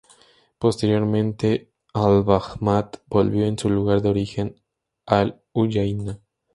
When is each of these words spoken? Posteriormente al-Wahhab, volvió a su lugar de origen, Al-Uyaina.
Posteriormente 0.57 1.71
al-Wahhab, 1.93 3.03
volvió 3.05 3.47
a 3.47 3.55
su 3.55 3.69
lugar 3.69 4.01
de 4.01 4.09
origen, 4.09 4.59
Al-Uyaina. 5.05 6.19